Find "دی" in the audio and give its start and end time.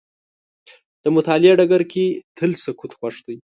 3.27-3.37